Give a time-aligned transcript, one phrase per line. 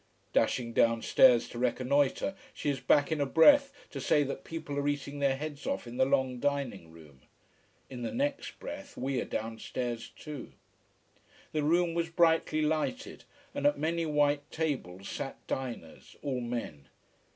[0.33, 4.87] Dashing downstairs to reconnoitre, she is back in a breath to say that people are
[4.87, 7.21] eating their heads off in the long dining room.
[7.87, 10.53] In the next breath we are downstairs too.
[11.51, 16.89] The room was brightly lighted, and at many white tables sat diners, all men.